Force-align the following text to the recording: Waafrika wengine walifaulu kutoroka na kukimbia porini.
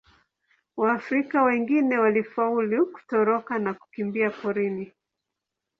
Waafrika 0.77 1.43
wengine 1.43 1.97
walifaulu 1.97 2.85
kutoroka 2.85 3.59
na 3.59 3.73
kukimbia 3.73 4.29
porini. 4.29 4.91